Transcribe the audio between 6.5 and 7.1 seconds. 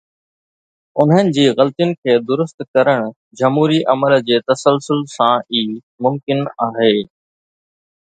آهي.